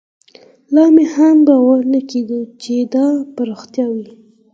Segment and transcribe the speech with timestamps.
[0.73, 4.07] لا مې هم باور نه کېده چې دا به رښتيا وي.